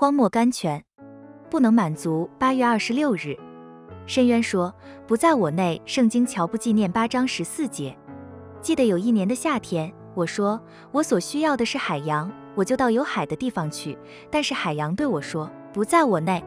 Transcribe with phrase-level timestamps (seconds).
[0.00, 0.84] 荒漠甘泉，
[1.50, 2.30] 不能满足。
[2.38, 3.36] 八月二十六日，
[4.06, 4.72] 深渊说
[5.08, 5.82] 不在我内。
[5.84, 7.98] 圣经乔布纪念八章十四节。
[8.60, 13.98] 记得有一年的夏天，我说我所需要的是海洋，我就到有海的地方去。
[14.30, 16.44] 但是海洋对我说不在我内，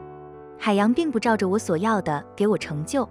[0.57, 3.05] 海洋并不照着我所要的给我成就。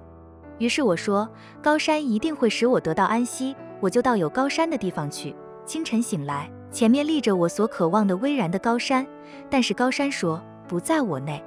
[0.57, 1.29] 于是我说
[1.61, 5.36] 高山一定会使我得到安息，我就到有高山的地方去。
[5.71, 6.50] 清晨醒来。
[6.73, 9.07] 前面立着我所渴望的巍然的高山，
[9.48, 11.41] 但是高山说不在我内，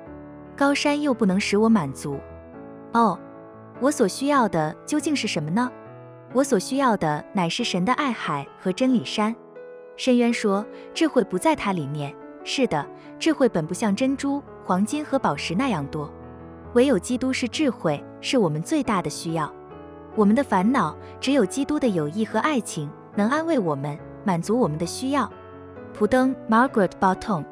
[0.55, 2.17] 高山又不能使我满足。
[2.93, 3.19] 哦，
[3.81, 5.69] 我所需要的究竟是什么呢？
[6.31, 9.35] 我所需要的乃是神的爱海和真理山。
[9.97, 12.15] 深渊说智慧不在它里面。
[12.45, 12.85] 是的，
[13.19, 16.09] 智慧本不像珍珠、黄金和宝石那样多，
[16.75, 19.53] 唯有基督是智慧，是我们最大的需要。
[20.15, 23.99] 我们的烦恼只有基督的友谊和爱情能安慰我们。
[24.23, 25.31] 满足我们的需要。
[25.93, 27.43] 普登 Margaret Bottom，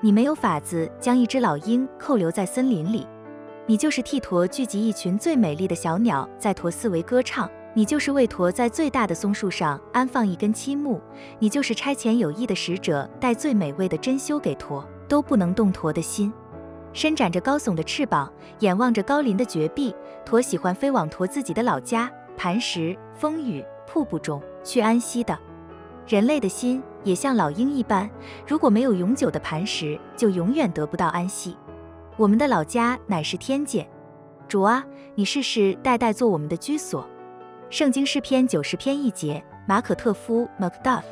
[0.00, 3.06] 你没有法子将一只老鹰扣留在森林里。
[3.66, 7.48] 你就是替驼聚集一群最美丽的小鸟，在驼四围歌唱。
[7.74, 11.00] 你就是为驼在最大的松树上安放一根漆木。
[11.38, 16.30] 你就是差遣有意的使者，带最美味的珍馐给驼，都不能动驼的心。
[16.92, 19.94] 伸展着高耸的翅膀，眼望着高林的绝壁，
[20.26, 25.38] 驼喜欢飞往驼自己的老家——磐石、风雨、瀑布中去安息的。
[26.06, 28.10] 人类的心也像老鹰一般，
[28.46, 31.56] 如果没有永久的磐石，就永远得不到安息。
[32.16, 33.88] 我们的老家乃是天界，
[34.48, 37.08] 主啊，你世世代代做我们的居所。
[37.70, 41.04] 圣经诗篇九十篇一节，马可特夫 （Macduff）。